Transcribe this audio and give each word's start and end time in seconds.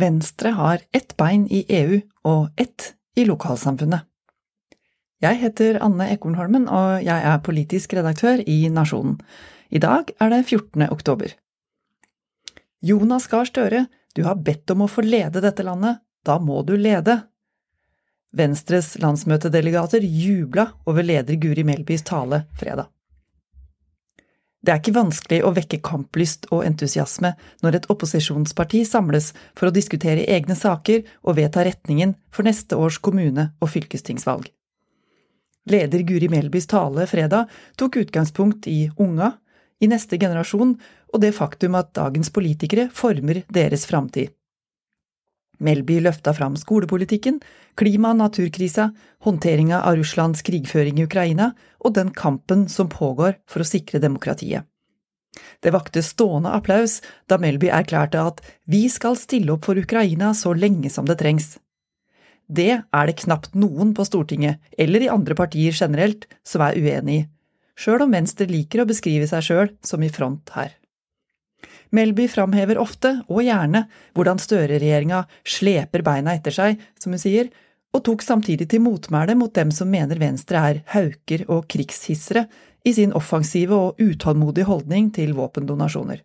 Venstre 0.00 0.54
har 0.56 0.80
ett 0.96 1.16
bein 1.16 1.46
i 1.50 1.64
EU 1.68 2.00
og 2.24 2.48
ett 2.56 2.94
i 3.16 3.24
lokalsamfunnet. 3.28 4.06
Jeg 5.20 5.36
heter 5.42 5.76
Anne 5.84 6.06
Ekornholmen, 6.14 6.64
og 6.72 7.02
jeg 7.04 7.24
er 7.28 7.42
politisk 7.44 7.92
redaktør 7.98 8.40
i 8.48 8.62
Nasjonen. 8.72 9.18
I 9.68 9.82
dag 9.82 10.08
er 10.16 10.32
det 10.32 10.46
14. 10.46 10.86
oktober. 10.88 11.34
Jonas 12.80 13.26
Gahr 13.28 13.44
Støre, 13.44 13.84
du 14.16 14.24
har 14.24 14.40
bedt 14.40 14.72
om 14.72 14.86
å 14.86 14.88
få 14.88 15.04
lede 15.04 15.42
dette 15.44 15.66
landet, 15.66 16.00
da 16.24 16.38
må 16.40 16.62
du 16.64 16.72
lede. 16.80 17.18
Venstres 18.32 18.94
landsmøtedelegater 19.02 20.06
jubla 20.06 20.70
over 20.88 21.04
leder 21.04 21.36
Guri 21.42 21.66
Melbys 21.66 22.06
tale 22.08 22.46
fredag. 22.56 22.88
Det 24.60 24.72
er 24.72 24.80
ikke 24.82 24.96
vanskelig 24.98 25.40
å 25.44 25.52
vekke 25.56 25.80
kamplyst 25.80 26.46
og 26.52 26.66
entusiasme 26.68 27.32
når 27.64 27.78
et 27.78 27.86
opposisjonsparti 27.92 28.82
samles 28.84 29.30
for 29.56 29.70
å 29.70 29.74
diskutere 29.74 30.26
egne 30.28 30.56
saker 30.58 31.06
og 31.24 31.38
vedta 31.38 31.64
retningen 31.64 32.12
for 32.34 32.44
neste 32.44 32.76
års 32.76 32.98
kommune- 33.00 33.50
og 33.60 33.72
fylkestingsvalg. 33.72 34.50
Leder 35.70 36.04
Guri 36.04 36.28
Melbys 36.32 36.68
tale 36.68 37.06
fredag 37.08 37.48
tok 37.80 38.02
utgangspunkt 38.02 38.68
i 38.68 38.90
unga, 39.00 39.32
i 39.80 39.88
neste 39.88 40.18
generasjon 40.20 40.74
og 41.12 41.22
det 41.24 41.32
faktum 41.36 41.78
at 41.80 41.94
dagens 41.96 42.28
politikere 42.32 42.90
former 42.92 43.42
deres 43.48 43.86
framtid. 43.88 44.28
Melby 45.60 46.00
løfta 46.00 46.32
fram 46.36 46.56
skolepolitikken, 46.56 47.38
klima- 47.76 48.14
og 48.14 48.20
naturkrisa, 48.22 48.90
håndteringa 49.24 49.82
av 49.84 49.98
Russlands 50.00 50.42
krigføring 50.46 50.98
i 50.98 51.06
Ukraina 51.08 51.52
og 51.84 51.94
den 51.98 52.10
kampen 52.16 52.66
som 52.68 52.88
pågår 52.88 53.36
for 53.48 53.62
å 53.62 53.68
sikre 53.68 54.00
demokratiet. 54.02 54.64
Det 55.62 55.70
vakte 55.70 56.02
stående 56.02 56.50
applaus 56.56 56.98
da 57.30 57.38
Melby 57.38 57.68
erklærte 57.70 58.22
at 58.32 58.40
vi 58.66 58.86
skal 58.90 59.18
stille 59.20 59.52
opp 59.54 59.68
for 59.68 59.78
Ukraina 59.78 60.32
så 60.34 60.54
lenge 60.56 60.90
som 60.90 61.06
det 61.06 61.20
trengs. 61.20 61.54
Det 62.50 62.72
er 62.82 63.06
det 63.06 63.20
knapt 63.20 63.54
noen 63.54 63.92
på 63.94 64.04
Stortinget, 64.08 64.58
eller 64.74 65.04
i 65.04 65.12
andre 65.12 65.36
partier 65.38 65.76
generelt, 65.76 66.26
som 66.42 66.64
er 66.66 66.80
uenig 66.80 67.20
i, 67.20 67.26
sjøl 67.78 68.02
om 68.08 68.16
Venstre 68.16 68.48
liker 68.50 68.82
å 68.82 68.88
beskrive 68.90 69.28
seg 69.30 69.46
sjøl 69.46 69.70
som 69.86 70.02
i 70.02 70.10
front 70.10 70.50
her. 70.56 70.74
Melby 71.90 72.28
framhever 72.30 72.78
ofte, 72.78 73.16
og 73.28 73.42
gjerne, 73.44 73.84
hvordan 74.14 74.40
Støre-regjeringa 74.40 75.24
sleper 75.44 76.04
beina 76.06 76.36
etter 76.38 76.54
seg, 76.54 76.80
som 77.00 77.14
hun 77.14 77.22
sier, 77.22 77.50
og 77.90 78.04
tok 78.06 78.22
samtidig 78.22 78.68
til 78.70 78.84
motmæle 78.84 79.34
mot 79.38 79.52
dem 79.54 79.72
som 79.74 79.90
mener 79.90 80.20
Venstre 80.20 80.62
er 80.70 80.82
hauker 80.94 81.46
og 81.50 81.66
krigshissere 81.70 82.46
i 82.86 82.92
sin 82.94 83.12
offensive 83.16 83.74
og 83.76 83.98
utålmodige 84.00 84.68
holdning 84.68 85.10
til 85.14 85.34
våpendonasjoner. 85.36 86.22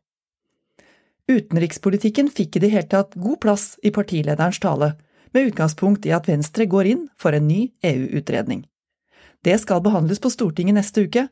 Utenrikspolitikken 1.26 2.30
fikk 2.30 2.60
i 2.60 2.62
det 2.68 2.70
hele 2.76 2.90
tatt 2.92 3.18
god 3.18 3.40
plass 3.42 3.66
i 3.82 3.92
partilederens 3.92 4.62
tale, 4.62 4.94
med 5.34 5.50
utgangspunkt 5.50 6.06
i 6.06 6.14
at 6.16 6.30
Venstre 6.30 6.68
går 6.70 6.92
inn 6.94 7.02
for 7.20 7.36
en 7.36 7.48
ny 7.50 7.66
EU-utredning. 7.84 8.62
Det 9.44 9.58
skal 9.62 9.82
behandles 9.84 10.22
på 10.22 10.32
Stortinget 10.32 10.78
neste 10.78 11.04
uke, 11.06 11.26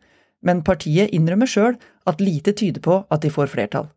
men 0.44 0.64
partiet 0.68 1.14
innrømmer 1.16 1.50
sjøl 1.50 1.78
at 2.10 2.22
lite 2.22 2.54
tyder 2.54 2.84
på 2.84 3.00
at 3.10 3.24
de 3.24 3.32
får 3.34 3.52
flertall. 3.54 3.88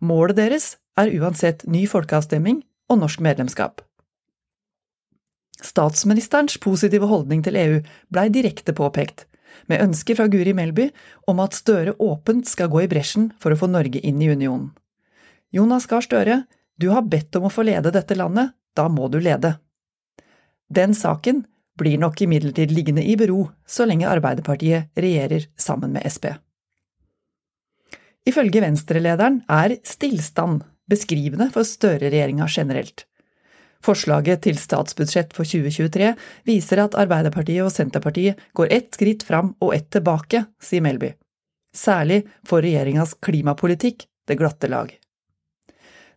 Målet 0.00 0.38
deres 0.38 0.74
er 1.00 1.12
uansett 1.18 1.64
ny 1.66 1.84
folkeavstemning 1.90 2.62
og 2.90 3.00
norsk 3.02 3.22
medlemskap. 3.24 3.82
Statsministerens 5.64 6.58
positive 6.60 7.08
holdning 7.08 7.44
til 7.44 7.56
EU 7.56 7.78
blei 8.12 8.28
direkte 8.32 8.74
påpekt, 8.76 9.26
med 9.70 9.80
ønske 9.80 10.16
fra 10.18 10.26
Guri 10.28 10.52
Melby 10.56 10.88
om 11.30 11.40
at 11.40 11.54
Støre 11.56 11.94
åpent 12.02 12.48
skal 12.50 12.68
gå 12.72 12.82
i 12.84 12.90
bresjen 12.90 13.30
for 13.40 13.54
å 13.54 13.58
få 13.58 13.70
Norge 13.70 14.02
inn 14.02 14.20
i 14.22 14.28
unionen. 14.28 14.72
Jonas 15.54 15.86
Gahr 15.86 16.02
Støre, 16.02 16.42
du 16.76 16.90
har 16.90 17.06
bedt 17.06 17.36
om 17.38 17.46
å 17.46 17.52
få 17.54 17.62
lede 17.62 17.94
dette 17.94 18.16
landet, 18.18 18.50
da 18.74 18.88
må 18.90 19.06
du 19.08 19.20
lede. 19.22 19.54
Den 20.66 20.96
saken 20.98 21.44
blir 21.78 21.98
nok 21.98 22.20
imidlertid 22.24 22.72
liggende 22.72 23.04
i 23.04 23.16
bero 23.18 23.48
så 23.66 23.86
lenge 23.88 24.08
Arbeiderpartiet 24.08 24.92
regjerer 24.98 25.48
sammen 25.56 25.94
med 25.94 26.06
Sp. 26.10 26.34
Ifølge 28.24 28.62
Venstre-lederen 28.64 29.42
er 29.52 29.76
stillstand 29.84 30.62
beskrivende 30.88 31.50
for 31.52 31.66
Støre-regjeringa 31.66 32.46
generelt. 32.48 33.04
Forslaget 33.84 34.46
til 34.46 34.56
statsbudsjett 34.56 35.34
for 35.36 35.44
2023 35.44 36.14
viser 36.48 36.80
at 36.86 36.96
Arbeiderpartiet 36.96 37.66
og 37.66 37.72
Senterpartiet 37.72 38.40
går 38.56 38.72
ett 38.72 38.96
skritt 38.96 39.26
fram 39.28 39.52
og 39.60 39.74
ett 39.76 39.90
tilbake, 39.92 40.46
sier 40.62 40.84
Melby. 40.84 41.12
Særlig 41.74 42.22
for 42.48 42.64
regjeringas 42.64 43.16
klimapolitikk 43.20 44.06
det 44.28 44.38
glatte 44.40 44.70
lag. 44.72 44.88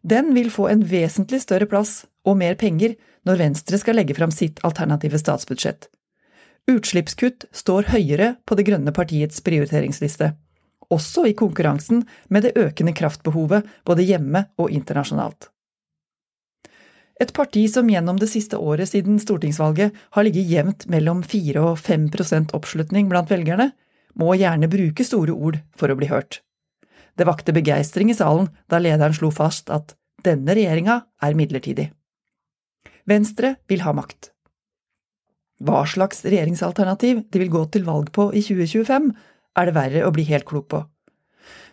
Den 0.07 0.31
vil 0.35 0.50
få 0.53 0.69
en 0.72 0.85
vesentlig 0.88 1.41
større 1.44 1.68
plass 1.68 2.06
og 2.28 2.40
mer 2.40 2.56
penger 2.56 2.95
når 3.28 3.41
Venstre 3.44 3.79
skal 3.81 4.00
legge 4.00 4.16
fram 4.16 4.31
sitt 4.31 4.62
alternative 4.68 5.19
statsbudsjett. 5.19 5.90
Utslippskutt 6.68 7.47
står 7.56 7.91
høyere 7.91 8.35
på 8.47 8.56
Det 8.56 8.67
grønne 8.67 8.94
partiets 8.96 9.44
prioriteringsliste 9.44 10.34
også 10.94 11.28
i 11.28 11.35
konkurransen 11.35 12.03
med 12.29 12.47
det 12.47 12.56
økende 12.59 12.94
kraftbehovet 12.96 13.67
både 13.85 14.06
hjemme 14.07 14.46
og 14.57 14.72
internasjonalt. 14.72 15.50
Et 17.19 17.31
parti 17.34 17.63
som 17.72 17.88
gjennom 17.90 18.19
det 18.22 18.29
siste 18.29 18.59
året 18.62 18.91
siden 18.91 19.17
stortingsvalget 19.19 19.96
har 20.13 20.25
ligget 20.25 20.51
jevnt 20.51 20.85
mellom 20.91 21.23
4 21.25 21.63
og 21.72 21.79
5 21.81 22.09
oppslutning 22.53 23.09
blant 23.09 23.31
velgerne, 23.31 23.72
må 24.13 24.35
gjerne 24.38 24.69
bruke 24.69 25.03
store 25.06 25.34
ord 25.34 25.57
for 25.78 25.90
å 25.90 25.97
bli 25.97 26.09
hørt. 26.09 26.41
Det 27.17 27.25
vakte 27.25 27.55
begeistring 27.55 28.11
i 28.13 28.17
salen 28.17 28.51
da 28.69 28.79
lederen 28.81 29.16
slo 29.17 29.31
fast 29.33 29.72
at 29.73 29.95
denne 30.25 30.53
regjeringa 30.57 31.00
er 31.23 31.38
midlertidig. 31.38 31.89
Venstre 33.07 33.55
vil 33.72 33.81
ha 33.85 33.94
makt. 33.95 34.31
Hva 35.63 35.81
slags 35.89 36.22
regjeringsalternativ 36.28 37.23
de 37.31 37.41
vil 37.41 37.53
gå 37.53 37.63
til 37.73 37.88
valg 37.88 38.11
på 38.13 38.29
i 38.35 38.44
2025, 38.45 39.09
er 39.57 39.66
det 39.66 39.73
verre 39.78 40.03
å 40.05 40.13
bli 40.13 40.28
helt 40.29 40.45
klok 40.45 40.67
på. 40.69 40.83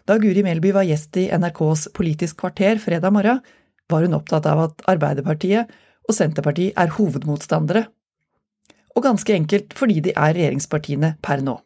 Da 0.09 0.17
Guri 0.21 0.45
Melby 0.45 0.73
var 0.77 0.87
gjest 0.89 1.17
i 1.21 1.27
NRKs 1.33 1.91
Politisk 1.97 2.41
kvarter 2.41 2.81
fredag 2.81 3.13
morgen, 3.13 3.43
var 3.91 4.05
hun 4.05 4.17
opptatt 4.17 4.47
av 4.49 4.63
at 4.63 4.85
Arbeiderpartiet 4.89 5.73
og 6.09 6.17
Senterpartiet 6.17 6.77
er 6.81 6.93
hovedmotstandere, 6.97 7.85
og 8.95 9.05
ganske 9.05 9.35
enkelt 9.35 9.75
fordi 9.77 10.01
de 10.05 10.15
er 10.15 10.37
regjeringspartiene 10.37 11.17
per 11.25 11.43
nå. 11.45 11.59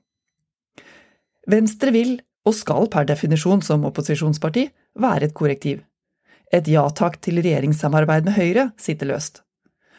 Venstre 1.49 1.93
vil, 1.95 2.17
og 2.49 2.57
skal 2.57 2.89
per 2.93 3.07
definisjon 3.09 3.63
som 3.65 3.85
opposisjonsparti, 3.89 4.69
være 4.99 5.29
et 5.29 5.37
korrektiv. 5.37 5.83
Et 6.53 6.69
ja 6.73 6.87
takk 6.89 7.19
til 7.25 7.43
regjeringssamarbeid 7.43 8.25
med 8.29 8.39
Høyre 8.39 8.71
sitter 8.81 9.11
løst. 9.11 9.43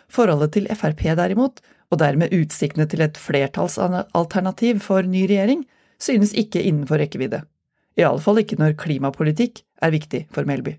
Forholdet 0.10 0.56
til 0.56 0.70
Frp 0.74 1.06
derimot, 1.20 1.62
og 1.90 2.02
dermed 2.02 2.34
utsiktene 2.34 2.88
til 2.90 3.02
et 3.06 3.18
flertallsalternativ 3.18 4.82
for 4.86 5.06
ny 5.06 5.26
regjering, 5.30 5.64
synes 6.02 6.34
ikke 6.38 6.62
innenfor 6.62 7.02
rekkevidde. 7.02 7.44
I 7.98 8.06
alle 8.08 8.22
fall 8.24 8.42
ikke 8.42 8.58
når 8.60 8.78
klimapolitikk 8.80 9.64
er 9.84 9.94
viktig 9.94 10.26
for 10.34 10.48
Melby. 10.50 10.78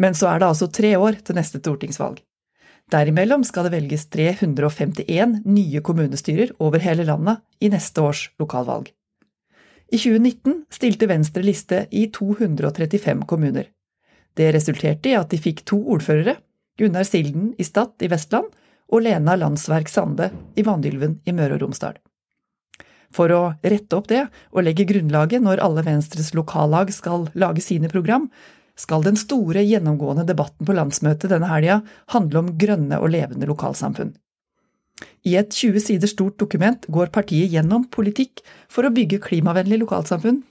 Men 0.00 0.16
så 0.16 0.28
er 0.30 0.40
det 0.40 0.50
altså 0.50 0.68
tre 0.68 0.92
år 1.00 1.20
til 1.24 1.38
neste 1.38 1.60
stortingsvalg. 1.62 2.20
Derimellom 2.92 3.42
skal 3.44 3.66
det 3.66 3.74
velges 3.74 4.04
351 4.12 5.40
nye 5.48 5.80
kommunestyrer 5.82 6.52
over 6.62 6.84
hele 6.84 7.06
landet 7.08 7.42
i 7.58 7.70
neste 7.72 8.04
års 8.04 8.28
lokalvalg. 8.38 8.92
I 9.86 9.98
2019 9.98 10.64
stilte 10.70 11.06
Venstre 11.06 11.42
liste 11.46 11.86
i 11.90 12.06
235 12.10 13.22
kommuner. 13.26 13.68
Det 14.34 14.50
resulterte 14.52 15.12
i 15.12 15.14
at 15.16 15.30
de 15.30 15.38
fikk 15.38 15.62
to 15.68 15.78
ordførere, 15.94 16.36
Gunnar 16.76 17.06
Silden 17.08 17.54
i 17.58 17.64
Stad 17.64 18.02
i 18.04 18.10
Vestland 18.12 18.50
og 18.92 19.04
Lena 19.06 19.36
Landsverk 19.38 19.88
Sande 19.88 20.28
i 20.58 20.64
Vanylven 20.66 21.20
i 21.24 21.32
Møre 21.32 21.56
og 21.56 21.62
Romsdal. 21.62 21.96
For 23.14 23.30
å 23.32 23.40
rette 23.62 23.96
opp 23.96 24.10
det 24.10 24.26
og 24.50 24.66
legge 24.66 24.84
grunnlaget 24.90 25.44
når 25.44 25.62
alle 25.64 25.86
Venstres 25.86 26.34
lokallag 26.36 26.90
skal 26.92 27.30
lage 27.38 27.62
sine 27.64 27.88
program, 27.88 28.26
skal 28.76 29.06
den 29.06 29.16
store, 29.16 29.62
gjennomgående 29.64 30.26
debatten 30.28 30.66
på 30.66 30.74
landsmøtet 30.76 31.30
denne 31.32 31.48
helga 31.48 31.80
handle 32.12 32.42
om 32.42 32.54
grønne 32.60 32.98
og 33.00 33.14
levende 33.14 33.48
lokalsamfunn. 33.48 34.12
I 35.26 35.36
et 35.36 35.52
20 35.52 35.82
sider 35.82 36.08
stort 36.08 36.38
dokument 36.40 36.86
går 36.88 37.10
partiet 37.12 37.52
gjennom 37.52 37.84
politikk 37.92 38.40
for 38.72 38.86
å 38.86 38.92
bygge 38.94 39.20
klimavennlig 39.24 39.82
lokalsamfunn 39.82 40.42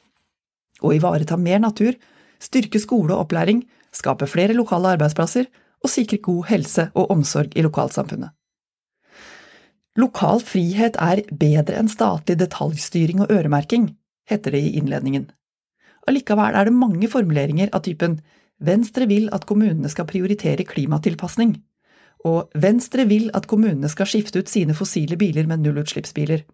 og 0.84 0.94
ivareta 0.98 1.38
mer 1.40 1.62
natur, 1.64 1.96
styrke 2.44 2.82
skole 2.84 3.16
og 3.16 3.26
opplæring, 3.26 3.64
skape 3.96 4.28
flere 4.30 4.54
lokale 4.54 4.92
arbeidsplasser 4.98 5.48
og 5.82 5.92
sikre 5.92 6.20
god 6.22 6.50
helse 6.52 6.90
og 6.94 7.14
omsorg 7.16 7.56
i 7.56 7.64
lokalsamfunnet. 7.66 8.34
Lokal 9.96 10.42
frihet 10.44 10.98
er 11.00 11.24
bedre 11.32 11.78
enn 11.80 11.90
statlig 11.90 12.36
detaljstyring 12.42 13.22
og 13.24 13.32
øremerking, 13.32 13.94
heter 14.28 14.52
det 14.52 14.60
i 14.60 14.74
innledningen. 14.82 15.30
Allikevel 16.06 16.58
er 16.58 16.68
det 16.68 16.76
mange 16.76 17.08
formuleringer 17.10 17.72
av 17.74 17.86
typen 17.88 18.20
Venstre 18.66 19.08
vil 19.08 19.30
at 19.36 19.48
kommunene 19.48 19.90
skal 19.92 20.08
prioritere 20.08 20.68
klimatilpasning, 20.68 21.56
og 22.26 22.52
Venstre 22.58 23.06
vil 23.10 23.30
at 23.38 23.48
kommunene 23.50 23.90
skal 23.92 24.10
skifte 24.10 24.42
ut 24.42 24.50
sine 24.50 24.76
fossile 24.78 25.18
biler 25.20 25.50
med 25.50 25.66
nullutslippsbiler. 25.66 26.46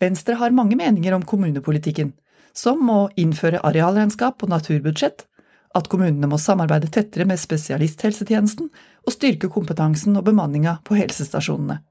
Venstre 0.00 0.38
har 0.40 0.54
mange 0.56 0.78
meninger 0.78 1.14
om 1.14 1.24
kommunepolitikken, 1.26 2.14
som 2.56 2.88
å 2.90 3.06
innføre 3.20 3.60
arealregnskap 3.66 4.42
og 4.42 4.52
naturbudsjett, 4.52 5.26
at 5.76 5.90
kommunene 5.92 6.28
må 6.30 6.38
samarbeide 6.40 6.88
tettere 6.92 7.26
med 7.28 7.40
spesialisthelsetjenesten 7.40 8.70
og 8.70 9.12
styrke 9.12 9.50
kompetansen 9.52 10.16
og 10.16 10.24
bemanninga 10.30 10.78
på 10.86 10.96
helsestasjonene. 10.96 11.82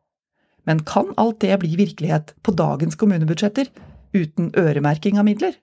Men 0.65 0.81
kan 0.89 1.11
alt 1.21 1.43
det 1.43 1.59
bli 1.61 1.75
virkelighet 1.77 2.33
på 2.41 2.55
dagens 2.57 2.97
kommunebudsjetter, 2.97 3.69
uten 4.15 4.49
øremerking 4.57 5.19
av 5.21 5.27
midler? 5.27 5.53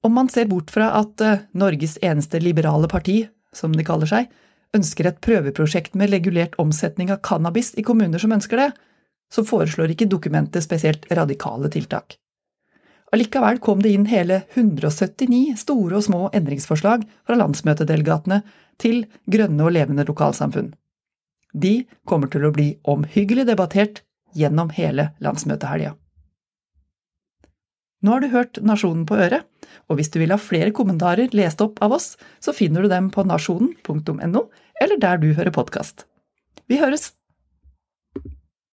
Om 0.00 0.14
man 0.16 0.30
ser 0.32 0.48
bort 0.48 0.70
fra 0.72 0.94
at 0.96 1.20
eh, 1.20 1.42
Norges 1.52 1.98
eneste 2.00 2.40
liberale 2.40 2.88
parti, 2.88 3.26
som 3.52 3.74
de 3.76 3.84
kaller 3.84 4.08
seg, 4.08 4.30
ønsker 4.76 5.08
et 5.10 5.20
prøveprosjekt 5.24 5.96
med 5.98 6.12
regulert 6.14 6.56
omsetning 6.62 7.10
av 7.10 7.22
cannabis 7.26 7.72
i 7.78 7.84
kommuner 7.86 8.22
som 8.22 8.34
ønsker 8.36 8.60
det, 8.60 8.70
så 9.30 9.44
foreslår 9.46 9.94
ikke 9.94 10.10
dokumentet 10.10 10.64
spesielt 10.66 11.06
radikale 11.10 11.70
tiltak. 11.70 12.16
Allikevel 13.10 13.58
kom 13.58 13.80
det 13.82 13.90
inn 13.94 14.06
hele 14.10 14.44
179 14.54 15.56
store 15.58 15.98
og 15.98 16.04
små 16.06 16.20
endringsforslag 16.36 17.02
fra 17.26 17.38
landsmøtedelegatene 17.38 18.42
til 18.80 19.02
grønne 19.26 19.66
og 19.66 19.74
levende 19.74 20.06
lokalsamfunn. 20.06 20.70
De 21.50 21.80
kommer 22.06 22.30
til 22.30 22.46
å 22.46 22.52
bli 22.54 22.68
omhyggelig 22.86 23.48
debattert 23.48 24.04
gjennom 24.38 24.70
hele 24.76 25.10
landsmøtehelga. 25.18 25.96
Nå 28.00 28.14
har 28.14 28.24
du 28.24 28.30
hørt 28.32 28.60
Nasjonen 28.64 29.04
på 29.08 29.18
øret, 29.20 29.44
og 29.92 29.98
hvis 29.98 30.10
du 30.12 30.18
vil 30.22 30.32
ha 30.32 30.40
flere 30.40 30.72
kommentarer 30.76 31.32
lest 31.36 31.60
opp 31.60 31.80
av 31.84 31.92
oss, 31.98 32.14
så 32.40 32.54
finner 32.56 32.82
du 32.84 32.92
dem 32.92 33.10
på 33.12 33.26
nasjonen.no, 33.28 34.46
eller 34.80 35.02
der 35.02 35.20
du 35.20 35.32
hører 35.34 35.52
podkast. 35.52 36.06
Vi 36.70 36.80
høres! 36.80 37.10